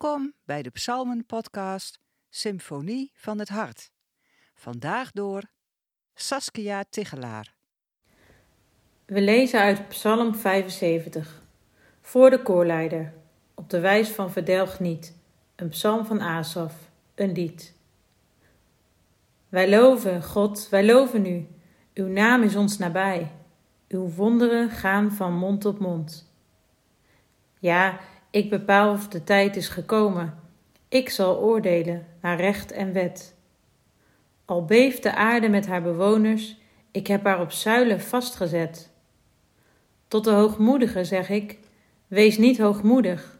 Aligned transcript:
Welkom 0.00 0.32
bij 0.44 0.62
de 0.62 0.70
Psalmen-podcast 0.70 2.00
Symfonie 2.28 3.12
van 3.14 3.38
het 3.38 3.48
Hart. 3.48 3.90
Vandaag 4.54 5.10
door 5.10 5.42
Saskia 6.14 6.84
Tigelaar. 6.90 7.54
We 9.04 9.20
lezen 9.20 9.60
uit 9.60 9.88
Psalm 9.88 10.34
75. 10.34 11.42
Voor 12.00 12.30
de 12.30 12.42
koorleider, 12.42 13.12
op 13.54 13.70
de 13.70 13.80
wijs 13.80 14.08
van 14.08 14.32
Verdelg 14.32 14.80
niet, 14.80 15.16
een 15.56 15.68
psalm 15.68 16.04
van 16.06 16.20
Asaf, 16.20 16.74
een 17.14 17.32
lied. 17.32 17.74
Wij 19.48 19.70
loven, 19.70 20.22
God, 20.22 20.68
wij 20.68 20.84
loven 20.84 21.26
u. 21.26 21.46
Uw 21.94 22.06
naam 22.06 22.42
is 22.42 22.56
ons 22.56 22.78
nabij. 22.78 23.32
Uw 23.88 24.08
wonderen 24.08 24.70
gaan 24.70 25.12
van 25.12 25.32
mond 25.32 25.60
tot 25.60 25.78
mond. 25.78 26.32
Ja, 27.58 28.00
ik 28.30 28.50
bepaal 28.50 28.92
of 28.92 29.08
de 29.08 29.24
tijd 29.24 29.56
is 29.56 29.68
gekomen. 29.68 30.38
Ik 30.88 31.10
zal 31.10 31.38
oordelen 31.38 32.06
naar 32.20 32.36
recht 32.36 32.72
en 32.72 32.92
wet. 32.92 33.34
Al 34.44 34.64
beeft 34.64 35.02
de 35.02 35.14
aarde 35.14 35.48
met 35.48 35.66
haar 35.66 35.82
bewoners, 35.82 36.56
ik 36.90 37.06
heb 37.06 37.24
haar 37.24 37.40
op 37.40 37.52
zuilen 37.52 38.00
vastgezet. 38.00 38.90
Tot 40.08 40.24
de 40.24 40.30
hoogmoedigen 40.30 41.06
zeg 41.06 41.28
ik: 41.28 41.58
wees 42.06 42.38
niet 42.38 42.58
hoogmoedig. 42.58 43.38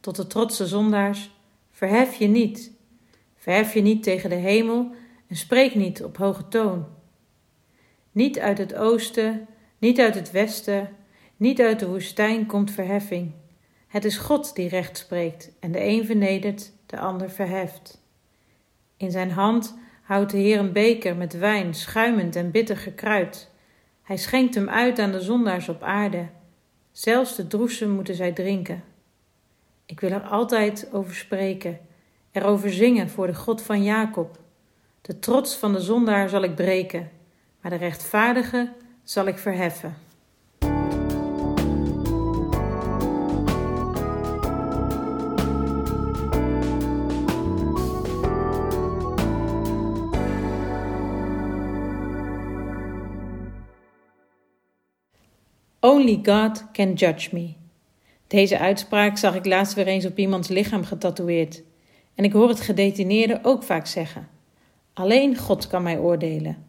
Tot 0.00 0.16
de 0.16 0.26
trotse 0.26 0.66
zondaars: 0.66 1.30
verhef 1.70 2.14
je 2.14 2.26
niet. 2.26 2.72
Verhef 3.36 3.74
je 3.74 3.80
niet 3.80 4.02
tegen 4.02 4.30
de 4.30 4.36
hemel 4.36 4.90
en 5.26 5.36
spreek 5.36 5.74
niet 5.74 6.04
op 6.04 6.16
hoge 6.16 6.48
toon. 6.48 6.86
Niet 8.12 8.38
uit 8.38 8.58
het 8.58 8.74
oosten, 8.74 9.46
niet 9.78 10.00
uit 10.00 10.14
het 10.14 10.30
westen, 10.30 10.96
niet 11.36 11.60
uit 11.60 11.78
de 11.78 11.88
woestijn 11.88 12.46
komt 12.46 12.70
verheffing. 12.70 13.32
Het 13.94 14.04
is 14.04 14.16
God 14.16 14.54
die 14.54 14.68
recht 14.68 14.98
spreekt 14.98 15.50
en 15.60 15.72
de 15.72 15.84
een 15.84 16.04
vernedert, 16.04 16.72
de 16.86 16.98
ander 16.98 17.30
verheft. 17.30 18.00
In 18.96 19.10
zijn 19.10 19.30
hand 19.30 19.78
houdt 20.02 20.30
de 20.30 20.36
Heer 20.36 20.58
een 20.58 20.72
beker 20.72 21.16
met 21.16 21.38
wijn, 21.38 21.74
schuimend 21.74 22.36
en 22.36 22.50
bitter 22.50 22.76
gekruid. 22.76 23.50
Hij 24.02 24.16
schenkt 24.16 24.54
hem 24.54 24.68
uit 24.68 24.98
aan 24.98 25.12
de 25.12 25.20
zondaars 25.20 25.68
op 25.68 25.82
aarde. 25.82 26.26
Zelfs 26.92 27.36
de 27.36 27.46
droesen 27.46 27.90
moeten 27.90 28.14
zij 28.14 28.32
drinken. 28.32 28.84
Ik 29.86 30.00
wil 30.00 30.10
er 30.10 30.22
altijd 30.22 30.88
over 30.92 31.14
spreken, 31.14 31.78
erover 32.30 32.72
zingen 32.72 33.10
voor 33.10 33.26
de 33.26 33.34
God 33.34 33.62
van 33.62 33.82
Jacob. 33.82 34.38
De 35.00 35.18
trots 35.18 35.56
van 35.56 35.72
de 35.72 35.80
zondaar 35.80 36.28
zal 36.28 36.42
ik 36.42 36.54
breken, 36.54 37.10
maar 37.60 37.70
de 37.70 37.76
rechtvaardige 37.76 38.72
zal 39.02 39.26
ik 39.26 39.38
verheffen. 39.38 39.96
Only 55.84 56.20
God 56.22 56.64
can 56.72 56.92
judge 56.92 57.28
me. 57.32 57.52
Deze 58.26 58.58
uitspraak 58.58 59.16
zag 59.18 59.34
ik 59.34 59.46
laatst 59.46 59.74
weer 59.74 59.86
eens 59.86 60.04
op 60.04 60.18
iemands 60.18 60.48
lichaam 60.48 60.84
getatoeëerd. 60.84 61.62
En 62.14 62.24
ik 62.24 62.32
hoor 62.32 62.48
het 62.48 62.60
gedetineerden 62.60 63.44
ook 63.44 63.62
vaak 63.62 63.86
zeggen. 63.86 64.28
Alleen 64.92 65.36
God 65.36 65.66
kan 65.66 65.82
mij 65.82 65.98
oordelen. 65.98 66.64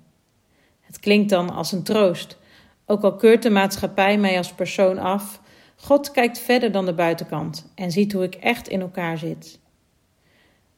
Het 0.81 0.99
klinkt 0.99 1.30
dan 1.30 1.49
als 1.49 1.72
een 1.72 1.83
troost. 1.83 2.38
Ook 2.85 3.03
al 3.03 3.16
keurt 3.16 3.44
de 3.44 3.49
maatschappij 3.49 4.17
mij 4.17 4.38
als 4.38 4.53
persoon 4.53 4.97
af, 4.97 5.41
God 5.75 6.11
kijkt 6.11 6.40
verder 6.40 6.72
dan 6.72 6.85
de 6.85 6.94
buitenkant 6.94 7.72
en 7.75 7.91
ziet 7.91 8.13
hoe 8.13 8.23
ik 8.23 8.35
echt 8.35 8.67
in 8.67 8.81
elkaar 8.81 9.17
zit. 9.17 9.59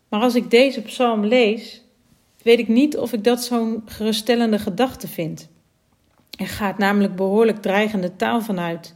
Maar 0.09 0.22
als 0.22 0.35
ik 0.35 0.50
deze 0.50 0.81
psalm 0.81 1.25
lees, 1.25 1.83
weet 2.41 2.59
ik 2.59 2.67
niet 2.67 2.97
of 2.97 3.13
ik 3.13 3.23
dat 3.23 3.44
zo'n 3.44 3.81
geruststellende 3.85 4.59
gedachte 4.59 5.07
vind. 5.07 5.50
Er 6.38 6.48
gaat 6.48 6.78
namelijk 6.78 7.16
behoorlijk 7.16 7.62
dreigende 7.62 8.16
taal 8.16 8.42
vanuit. 8.42 8.96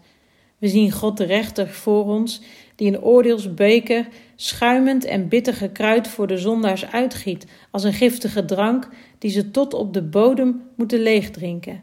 We 0.58 0.68
zien 0.68 0.92
God 0.92 1.18
de 1.18 1.24
rechter 1.24 1.70
voor 1.70 2.06
ons, 2.06 2.42
die 2.76 2.88
een 2.88 3.02
oordeelsbeker 3.02 4.08
schuimend 4.36 5.06
en 5.06 5.28
bitter 5.28 5.54
gekruid 5.54 6.08
voor 6.08 6.28
de 6.28 6.38
zondaars 6.38 6.92
uitgiet, 6.92 7.46
als 7.72 7.84
een 7.84 7.94
giftige 7.94 8.46
drank 8.46 8.90
die 9.18 9.32
ze 9.32 9.52
tot 9.52 9.74
op 9.74 9.94
de 9.94 10.02
bodem 10.02 10.62
moeten 10.76 11.00
leegdrinken. 11.00 11.82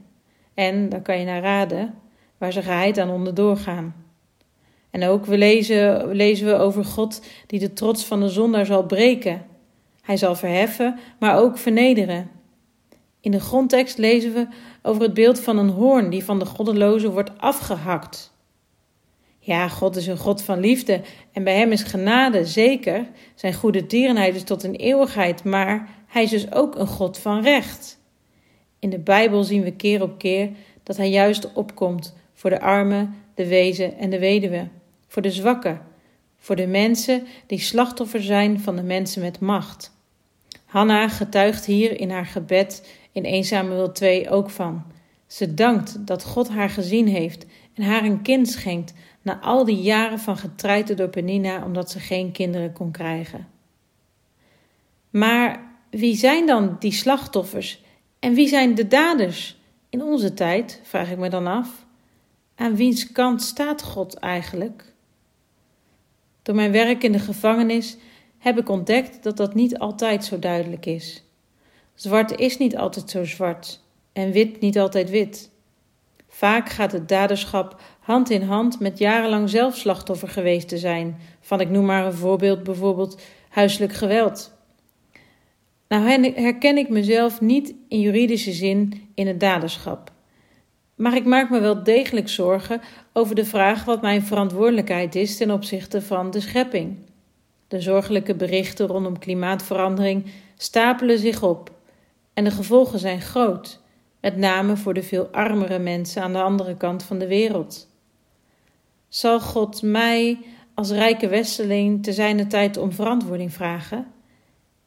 En, 0.55 0.89
daar 0.89 1.03
kan 1.03 1.19
je 1.19 1.25
naar 1.25 1.43
raden, 1.43 1.95
waar 2.39 2.53
ze 2.53 2.63
geheid 2.63 2.99
aan 2.99 3.11
onderdoor 3.11 3.57
gaan. 3.57 3.95
En 4.91 5.05
ook 5.05 5.27
we 5.27 5.39
lezen, 5.39 6.15
lezen 6.15 6.47
we 6.47 6.55
over 6.55 6.85
God 6.85 7.23
die 7.47 7.59
de 7.61 7.73
trots 7.73 8.05
van 8.05 8.21
de 8.21 8.29
zondaar 8.29 8.67
zal 8.67 8.87
breken. 8.87 9.45
Hij 10.03 10.17
zal 10.17 10.35
verheffen, 10.35 10.99
maar 11.19 11.39
ook 11.39 11.59
vernederen. 11.59 12.31
In 13.21 13.31
de 13.31 13.41
grondtekst 13.41 13.99
lezen 13.99 14.33
we 14.33 14.47
over 14.83 15.03
het 15.03 15.15
beeld 15.15 15.41
van 15.41 15.59
een 15.59 15.69
hoorn 15.69 16.11
die 16.11 16.25
van 16.25 16.39
de 16.39 16.45
goddeloze 16.45 17.11
wordt 17.11 17.39
afgehakt. 17.39 18.33
Ja, 19.39 19.69
God 19.69 19.97
is 19.97 20.06
een 20.06 20.19
God 20.19 20.43
van 20.43 20.61
liefde 20.61 21.01
en 21.33 21.45
bij 21.45 21.57
hem 21.57 21.73
is 21.73 21.83
genade 21.83 22.47
zeker. 22.47 23.07
Zijn 23.34 23.55
goede 23.55 23.87
tierenheid 23.87 24.34
is 24.34 24.43
tot 24.43 24.62
een 24.62 24.75
eeuwigheid, 24.75 25.45
maar 25.45 25.89
hij 26.07 26.23
is 26.23 26.31
dus 26.31 26.53
ook 26.53 26.77
een 26.77 26.87
God 26.87 27.19
van 27.19 27.43
recht. 27.43 27.99
In 28.78 28.91
de 28.91 28.99
Bijbel 28.99 29.45
zien 29.45 29.62
we 29.62 29.73
keer 29.73 30.03
op 30.03 30.19
keer 30.19 30.51
dat 30.83 30.97
hij 30.97 31.11
juist 31.11 31.53
opkomt 31.53 32.17
voor 32.34 32.51
de 32.51 32.61
armen, 32.61 33.15
de 33.34 33.47
wezen 33.47 33.99
en 33.99 34.11
de 34.11 34.19
weduwe, 34.19 34.69
voor 35.07 35.23
de 35.23 35.31
zwakken, 35.31 35.81
voor 36.39 36.57
de 36.57 36.67
mensen 36.67 37.27
die 37.47 37.59
slachtoffer 37.59 38.23
zijn 38.23 38.61
van 38.61 38.77
de 38.77 38.83
mensen 38.83 39.23
met 39.23 39.41
macht. 39.41 39.97
Hanna 40.69 41.09
getuigt 41.09 41.65
hier 41.65 42.01
in 42.01 42.11
haar 42.11 42.27
gebed 42.27 42.95
in 43.12 43.25
1 43.25 43.45
Samuel 43.45 43.93
2 43.93 44.31
ook 44.31 44.51
van. 44.51 44.84
Ze 45.27 45.55
dankt 45.55 46.06
dat 46.06 46.25
God 46.25 46.49
haar 46.49 46.71
gezien 46.71 47.06
heeft 47.06 47.47
en 47.75 47.83
haar 47.83 48.05
een 48.05 48.23
kind 48.23 48.49
schenkt 48.49 48.93
na 49.23 49.41
al 49.41 49.65
die 49.65 49.81
jaren 49.81 50.19
van 50.19 50.37
getreiten 50.37 50.97
door 50.97 51.09
Penina 51.09 51.65
omdat 51.65 51.91
ze 51.91 52.01
geen 52.01 52.33
kinderen 52.33 52.73
kon 52.73 52.91
krijgen. 52.91 53.49
Maar 55.11 55.73
wie 55.91 56.17
zijn 56.17 56.47
dan 56.47 56.77
die 56.78 56.93
slachtoffers 56.93 57.83
en 58.19 58.34
wie 58.34 58.49
zijn 58.49 58.75
de 58.75 58.87
daders 58.87 59.59
in 59.89 60.03
onze 60.03 60.34
tijd, 60.34 60.81
vraag 60.83 61.11
ik 61.11 61.19
me 61.19 61.28
dan 61.28 61.47
af. 61.47 61.87
Aan 62.55 62.77
wiens 62.77 63.12
kant 63.12 63.43
staat 63.43 63.83
God 63.83 64.15
eigenlijk? 64.15 64.84
Door 66.43 66.55
mijn 66.55 66.73
werk 66.73 67.03
in 67.03 67.12
de 67.12 67.19
gevangenis 67.19 67.97
heb 68.48 68.59
ik 68.59 68.69
ontdekt 68.69 69.22
dat 69.22 69.36
dat 69.36 69.54
niet 69.54 69.78
altijd 69.78 70.25
zo 70.25 70.38
duidelijk 70.38 70.86
is. 70.86 71.25
Zwart 71.94 72.38
is 72.38 72.59
niet 72.59 72.76
altijd 72.76 73.10
zo 73.10 73.25
zwart 73.25 73.81
en 74.12 74.32
wit 74.32 74.60
niet 74.60 74.78
altijd 74.78 75.10
wit. 75.10 75.50
Vaak 76.28 76.69
gaat 76.69 76.92
het 76.92 77.09
daderschap 77.09 77.81
hand 78.00 78.31
in 78.31 78.42
hand 78.42 78.81
met 78.81 78.98
jarenlang 78.98 79.50
zelf 79.50 79.76
slachtoffer 79.76 80.28
geweest 80.28 80.69
te 80.69 80.78
zijn, 80.78 81.16
van 81.41 81.60
ik 81.60 81.70
noem 81.70 81.84
maar 81.84 82.06
een 82.06 82.12
voorbeeld, 82.12 82.62
bijvoorbeeld 82.62 83.20
huiselijk 83.48 83.92
geweld. 83.92 84.56
Nou 85.88 86.32
herken 86.34 86.78
ik 86.78 86.88
mezelf 86.88 87.41
niet 87.41 87.75
in 87.88 88.00
juridische 88.00 88.53
zin 88.53 89.09
in 89.15 89.26
het 89.26 89.41
daderschap. 89.41 90.12
Maar 90.94 91.16
ik 91.16 91.25
maak 91.25 91.50
me 91.50 91.60
wel 91.60 91.82
degelijk 91.82 92.28
zorgen 92.28 92.80
over 93.12 93.34
de 93.34 93.44
vraag 93.44 93.84
wat 93.84 94.03
mijn 94.03 94.22
verantwoordelijkheid 94.22 95.15
is 95.15 95.36
ten 95.36 95.50
opzichte 95.50 96.03
van 96.03 96.30
de 96.30 96.41
schepping. 96.41 96.97
De 97.69 97.81
zorgelijke 97.81 98.34
berichten 98.34 98.87
rondom 98.87 99.19
klimaatverandering 99.19 100.25
stapelen 100.56 101.19
zich 101.19 101.42
op 101.42 101.71
en 102.34 102.45
de 102.45 102.51
gevolgen 102.51 102.98
zijn 102.98 103.21
groot, 103.21 103.81
met 104.21 104.37
name 104.37 104.77
voor 104.77 104.95
de 104.95 105.03
veel 105.03 105.27
armere 105.27 105.78
mensen 105.78 106.22
aan 106.22 106.33
de 106.33 106.42
andere 106.42 106.77
kant 106.77 107.03
van 107.03 107.19
de 107.19 107.27
wereld. 107.27 107.89
Zal 109.09 109.41
God 109.41 109.83
mij 109.83 110.39
als 110.75 110.91
rijke 110.91 111.28
westeling 111.28 112.03
te 112.03 112.13
zijner 112.13 112.48
tijd 112.48 112.77
om 112.77 112.92
verantwoording 112.92 113.53
vragen? 113.53 114.07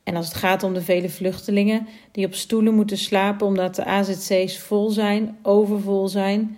En 0.04 0.16
als 0.16 0.26
het 0.26 0.36
gaat 0.36 0.64
om 0.64 0.74
de 0.74 0.82
vele 0.82 1.10
vluchtelingen 1.10 1.88
die 2.12 2.26
op 2.26 2.34
stoelen 2.34 2.74
moeten 2.74 2.98
slapen 2.98 3.48
omdat 3.48 3.76
de 3.76 3.86
AZC's 3.86 4.60
vol 4.60 4.90
zijn, 4.90 5.38
overvol 5.42 6.08
zijn, 6.08 6.58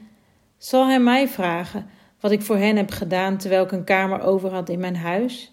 zal 0.58 0.88
hij 0.88 1.00
mij 1.00 1.28
vragen 1.28 1.90
wat 2.20 2.32
ik 2.32 2.42
voor 2.42 2.58
hen 2.58 2.76
heb 2.76 2.92
gedaan 2.92 3.38
terwijl 3.38 3.64
ik 3.64 3.72
een 3.72 3.84
kamer 3.84 4.22
over 4.22 4.52
had 4.52 4.70
in 4.70 4.80
mijn 4.80 4.96
huis? 4.96 5.53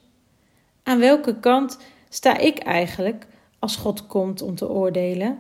Aan 0.83 0.99
welke 0.99 1.41
kant 1.41 1.79
sta 2.09 2.39
ik 2.39 2.59
eigenlijk 2.59 3.27
als 3.59 3.77
God 3.77 4.07
komt 4.07 4.43
om 4.43 4.55
te 4.55 4.69
oordelen? 4.69 5.39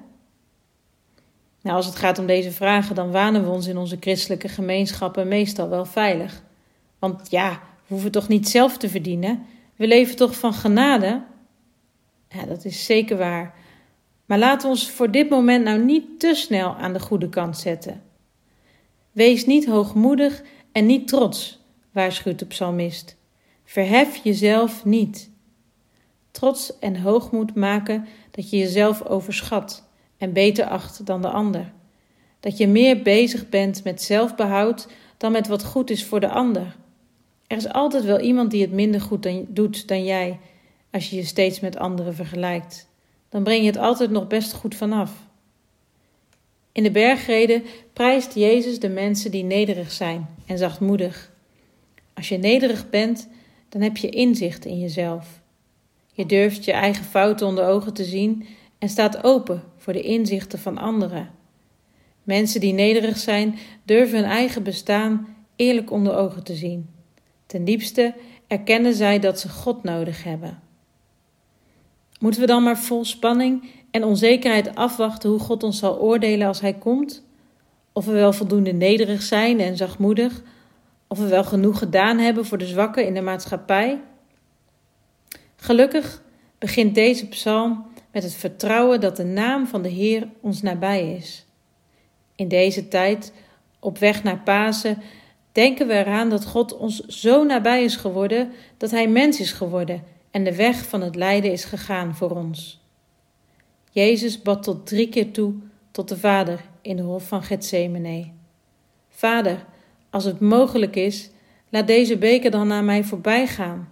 Nou, 1.62 1.76
als 1.76 1.86
het 1.86 1.96
gaat 1.96 2.18
om 2.18 2.26
deze 2.26 2.52
vragen, 2.52 2.94
dan 2.94 3.10
wanen 3.10 3.44
we 3.44 3.50
ons 3.50 3.66
in 3.66 3.76
onze 3.76 3.96
christelijke 4.00 4.48
gemeenschappen 4.48 5.28
meestal 5.28 5.68
wel 5.68 5.84
veilig. 5.84 6.42
Want 6.98 7.30
ja, 7.30 7.50
we 7.50 7.94
hoeven 7.94 8.10
toch 8.10 8.28
niet 8.28 8.48
zelf 8.48 8.76
te 8.76 8.88
verdienen? 8.88 9.46
We 9.76 9.86
leven 9.86 10.16
toch 10.16 10.34
van 10.34 10.54
genade? 10.54 11.22
Ja, 12.28 12.44
dat 12.44 12.64
is 12.64 12.84
zeker 12.84 13.16
waar. 13.16 13.54
Maar 14.26 14.38
laten 14.38 14.68
ons 14.68 14.90
voor 14.90 15.10
dit 15.10 15.30
moment 15.30 15.64
nou 15.64 15.84
niet 15.84 16.20
te 16.20 16.34
snel 16.34 16.74
aan 16.74 16.92
de 16.92 17.00
goede 17.00 17.28
kant 17.28 17.58
zetten. 17.58 18.02
Wees 19.12 19.46
niet 19.46 19.66
hoogmoedig 19.66 20.42
en 20.72 20.86
niet 20.86 21.08
trots, 21.08 21.60
waarschuwt 21.92 22.38
de 22.38 22.46
psalmist. 22.46 23.16
Verhef 23.70 24.16
jezelf 24.16 24.84
niet. 24.84 25.30
Trots 26.30 26.78
en 26.78 27.00
hoogmoed 27.00 27.54
maken 27.54 28.06
dat 28.30 28.50
je 28.50 28.56
jezelf 28.56 29.04
overschat 29.04 29.88
en 30.18 30.32
beter 30.32 30.64
acht 30.64 31.06
dan 31.06 31.22
de 31.22 31.28
ander. 31.28 31.72
Dat 32.40 32.56
je 32.56 32.68
meer 32.68 33.02
bezig 33.02 33.48
bent 33.48 33.84
met 33.84 34.02
zelfbehoud 34.02 34.88
dan 35.16 35.32
met 35.32 35.46
wat 35.46 35.64
goed 35.64 35.90
is 35.90 36.04
voor 36.04 36.20
de 36.20 36.28
ander. 36.28 36.76
Er 37.46 37.56
is 37.56 37.68
altijd 37.68 38.04
wel 38.04 38.20
iemand 38.20 38.50
die 38.50 38.62
het 38.62 38.72
minder 38.72 39.00
goed 39.00 39.22
dan, 39.22 39.46
doet 39.48 39.88
dan 39.88 40.04
jij 40.04 40.38
als 40.90 41.10
je 41.10 41.16
je 41.16 41.24
steeds 41.24 41.60
met 41.60 41.76
anderen 41.76 42.14
vergelijkt. 42.14 42.88
Dan 43.28 43.42
breng 43.42 43.60
je 43.60 43.66
het 43.66 43.78
altijd 43.78 44.10
nog 44.10 44.26
best 44.26 44.52
goed 44.52 44.74
vanaf. 44.74 45.12
In 46.72 46.82
de 46.82 46.90
bergreden 46.90 47.62
prijst 47.92 48.34
Jezus 48.34 48.80
de 48.80 48.88
mensen 48.88 49.30
die 49.30 49.44
nederig 49.44 49.92
zijn 49.92 50.26
en 50.46 50.58
zachtmoedig. 50.58 51.32
Als 52.14 52.28
je 52.28 52.38
nederig 52.38 52.90
bent, 52.90 53.28
dan 53.70 53.80
heb 53.80 53.96
je 53.96 54.08
inzicht 54.08 54.64
in 54.64 54.78
jezelf. 54.78 55.40
Je 56.12 56.26
durft 56.26 56.64
je 56.64 56.72
eigen 56.72 57.04
fouten 57.04 57.46
onder 57.46 57.66
ogen 57.66 57.94
te 57.94 58.04
zien 58.04 58.46
en 58.78 58.88
staat 58.88 59.24
open 59.24 59.62
voor 59.76 59.92
de 59.92 60.02
inzichten 60.02 60.58
van 60.58 60.78
anderen. 60.78 61.30
Mensen 62.22 62.60
die 62.60 62.72
nederig 62.72 63.18
zijn, 63.18 63.58
durven 63.84 64.18
hun 64.18 64.28
eigen 64.28 64.62
bestaan 64.62 65.36
eerlijk 65.56 65.90
onder 65.90 66.16
ogen 66.16 66.44
te 66.44 66.54
zien. 66.54 66.88
Ten 67.46 67.64
diepste 67.64 68.14
erkennen 68.46 68.94
zij 68.94 69.18
dat 69.18 69.40
ze 69.40 69.48
God 69.48 69.82
nodig 69.82 70.24
hebben. 70.24 70.60
Moeten 72.20 72.40
we 72.40 72.46
dan 72.46 72.62
maar 72.62 72.78
vol 72.78 73.04
spanning 73.04 73.70
en 73.90 74.04
onzekerheid 74.04 74.74
afwachten 74.74 75.30
hoe 75.30 75.38
God 75.38 75.62
ons 75.62 75.78
zal 75.78 75.98
oordelen 75.98 76.46
als 76.46 76.60
Hij 76.60 76.74
komt? 76.74 77.22
Of 77.92 78.04
we 78.04 78.12
wel 78.12 78.32
voldoende 78.32 78.72
nederig 78.72 79.22
zijn 79.22 79.60
en 79.60 79.76
zachtmoedig? 79.76 80.42
Of 81.12 81.18
we 81.18 81.28
wel 81.28 81.44
genoeg 81.44 81.78
gedaan 81.78 82.18
hebben 82.18 82.46
voor 82.46 82.58
de 82.58 82.66
zwakken 82.66 83.06
in 83.06 83.14
de 83.14 83.20
maatschappij? 83.20 84.00
Gelukkig 85.56 86.22
begint 86.58 86.94
deze 86.94 87.28
psalm 87.28 87.86
met 88.12 88.22
het 88.22 88.34
vertrouwen 88.34 89.00
dat 89.00 89.16
de 89.16 89.24
naam 89.24 89.66
van 89.66 89.82
de 89.82 89.88
Heer 89.88 90.28
ons 90.40 90.62
nabij 90.62 91.14
is. 91.14 91.46
In 92.34 92.48
deze 92.48 92.88
tijd, 92.88 93.32
op 93.78 93.98
weg 93.98 94.22
naar 94.22 94.38
Pasen, 94.38 95.02
denken 95.52 95.86
we 95.86 95.92
eraan 95.92 96.30
dat 96.30 96.46
God 96.46 96.76
ons 96.76 97.00
zo 97.06 97.44
nabij 97.44 97.84
is 97.84 97.96
geworden 97.96 98.52
dat 98.76 98.90
Hij 98.90 99.08
mens 99.08 99.40
is 99.40 99.52
geworden 99.52 100.02
en 100.30 100.44
de 100.44 100.56
weg 100.56 100.88
van 100.88 101.00
het 101.00 101.14
lijden 101.14 101.52
is 101.52 101.64
gegaan 101.64 102.14
voor 102.14 102.30
ons. 102.30 102.80
Jezus 103.90 104.42
bad 104.42 104.62
tot 104.62 104.86
drie 104.86 105.08
keer 105.08 105.30
toe 105.30 105.54
tot 105.90 106.08
de 106.08 106.16
Vader 106.16 106.60
in 106.82 106.96
de 106.96 107.02
hof 107.02 107.28
van 107.28 107.42
Gethsemane. 107.42 108.30
Vader, 109.08 109.64
als 110.10 110.24
het 110.24 110.40
mogelijk 110.40 110.96
is, 110.96 111.30
laat 111.68 111.86
deze 111.86 112.18
beker 112.18 112.50
dan 112.50 112.66
naar 112.66 112.84
mij 112.84 113.04
voorbij 113.04 113.46
gaan, 113.46 113.88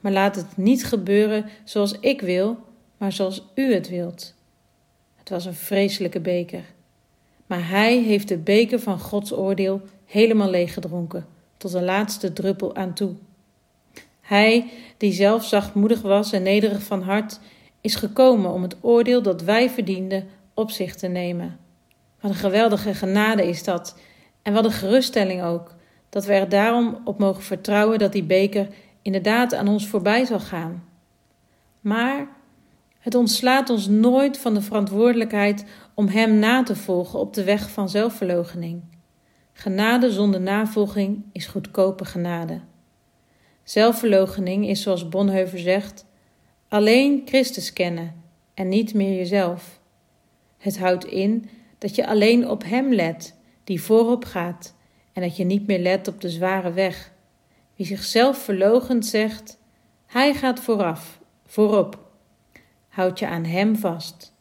maar 0.00 0.12
laat 0.12 0.36
het 0.36 0.56
niet 0.56 0.84
gebeuren 0.84 1.48
zoals 1.64 1.96
ik 2.00 2.20
wil, 2.20 2.56
maar 2.96 3.12
zoals 3.12 3.44
u 3.54 3.74
het 3.74 3.88
wilt. 3.88 4.34
Het 5.16 5.28
was 5.28 5.44
een 5.44 5.54
vreselijke 5.54 6.20
beker, 6.20 6.62
maar 7.46 7.68
hij 7.68 7.98
heeft 7.98 8.28
de 8.28 8.38
beker 8.38 8.80
van 8.80 8.98
Gods 8.98 9.32
oordeel 9.32 9.80
helemaal 10.06 10.50
leeggedronken, 10.50 11.26
tot 11.56 11.72
de 11.72 11.82
laatste 11.82 12.32
druppel 12.32 12.76
aan 12.76 12.94
toe. 12.94 13.14
Hij, 14.20 14.70
die 14.96 15.12
zelf 15.12 15.44
zachtmoedig 15.44 16.02
was 16.02 16.32
en 16.32 16.42
nederig 16.42 16.82
van 16.82 17.02
hart, 17.02 17.40
is 17.80 17.94
gekomen 17.94 18.52
om 18.52 18.62
het 18.62 18.76
oordeel 18.80 19.22
dat 19.22 19.42
wij 19.42 19.70
verdienden 19.70 20.28
op 20.54 20.70
zich 20.70 20.94
te 20.94 21.06
nemen. 21.06 21.58
Wat 22.20 22.30
een 22.30 22.36
geweldige 22.36 22.94
genade 22.94 23.48
is 23.48 23.64
dat, 23.64 23.96
en 24.42 24.52
wat 24.52 24.64
een 24.64 24.72
geruststelling 24.72 25.42
ook, 25.42 25.74
dat 26.08 26.24
we 26.24 26.32
er 26.32 26.48
daarom 26.48 27.00
op 27.04 27.18
mogen 27.18 27.42
vertrouwen 27.42 27.98
dat 27.98 28.12
die 28.12 28.24
beker 28.24 28.68
inderdaad 29.02 29.54
aan 29.54 29.68
ons 29.68 29.86
voorbij 29.86 30.24
zal 30.24 30.40
gaan. 30.40 30.84
Maar 31.80 32.28
het 32.98 33.14
ontslaat 33.14 33.70
ons 33.70 33.88
nooit 33.88 34.38
van 34.38 34.54
de 34.54 34.60
verantwoordelijkheid 34.60 35.64
om 35.94 36.08
Hem 36.08 36.38
na 36.38 36.62
te 36.62 36.76
volgen 36.76 37.18
op 37.18 37.34
de 37.34 37.44
weg 37.44 37.70
van 37.70 37.88
zelfverloochening. 37.88 38.82
Genade 39.52 40.10
zonder 40.10 40.40
navolging 40.40 41.24
is 41.32 41.46
goedkope 41.46 42.04
genade. 42.04 42.60
Zelfverloochening 43.62 44.68
is, 44.68 44.82
zoals 44.82 45.08
Bonhoeffer 45.08 45.58
zegt, 45.58 46.06
alleen 46.68 47.22
Christus 47.24 47.72
kennen 47.72 48.14
en 48.54 48.68
niet 48.68 48.94
meer 48.94 49.16
jezelf. 49.16 49.80
Het 50.58 50.78
houdt 50.78 51.04
in 51.04 51.48
dat 51.78 51.94
je 51.94 52.06
alleen 52.06 52.48
op 52.48 52.64
Hem 52.64 52.94
let, 52.94 53.34
die 53.64 53.82
voorop 53.82 54.24
gaat, 54.24 54.74
en 55.12 55.22
dat 55.22 55.36
je 55.36 55.44
niet 55.44 55.66
meer 55.66 55.78
let 55.78 56.08
op 56.08 56.20
de 56.20 56.30
zware 56.30 56.72
weg. 56.72 57.12
Wie 57.76 57.86
zichzelf 57.86 58.38
verloochend 58.38 59.06
zegt, 59.06 59.58
Hij 60.06 60.34
gaat 60.34 60.60
vooraf, 60.60 61.20
voorop. 61.46 61.98
Houd 62.88 63.18
je 63.18 63.26
aan 63.26 63.44
Hem 63.44 63.76
vast. 63.76 64.34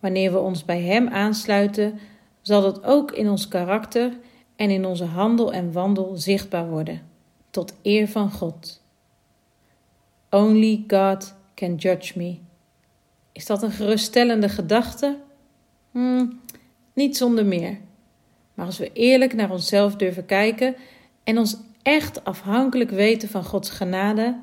Wanneer 0.00 0.32
we 0.32 0.38
ons 0.38 0.64
bij 0.64 0.82
Hem 0.82 1.08
aansluiten, 1.08 1.98
zal 2.40 2.62
dat 2.62 2.84
ook 2.84 3.12
in 3.12 3.28
ons 3.28 3.48
karakter 3.48 4.18
en 4.56 4.70
in 4.70 4.84
onze 4.84 5.04
handel 5.04 5.52
en 5.52 5.72
wandel 5.72 6.16
zichtbaar 6.16 6.68
worden 6.68 7.10
tot 7.52 7.74
eer 7.82 8.08
van 8.08 8.30
God. 8.30 8.82
Only 10.30 10.84
God 10.86 11.34
can 11.54 11.74
judge 11.74 12.18
me. 12.18 12.38
Is 13.32 13.46
dat 13.46 13.62
een 13.62 13.70
geruststellende 13.70 14.48
gedachte? 14.48 15.18
Hmm, 15.90 16.40
niet 16.92 17.16
zonder 17.16 17.46
meer. 17.46 17.78
Maar 18.54 18.66
als 18.66 18.78
we 18.78 18.92
eerlijk 18.92 19.34
naar 19.34 19.50
onszelf 19.50 19.96
durven 19.96 20.26
kijken 20.26 20.76
en 21.24 21.38
ons 21.38 21.56
echt 21.82 22.24
afhankelijk 22.24 22.90
weten 22.90 23.28
van 23.28 23.44
Gods 23.44 23.70
genade, 23.70 24.38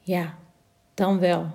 ja, 0.00 0.34
dan 0.94 1.18
wel. 1.18 1.50